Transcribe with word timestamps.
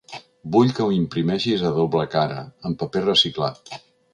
Vull 0.53 0.71
que 0.77 0.85
ho 0.85 0.95
imprimeixis 0.95 1.65
a 1.69 1.73
doble 1.77 2.07
cara, 2.17 2.41
en 2.71 2.79
paper 2.81 3.05
reciclat. 3.07 3.75